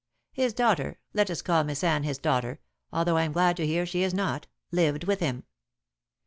[0.33, 2.59] His daughter let us call Miss Anne his daughter,
[2.91, 5.43] although I am glad to hear she is not lived with him.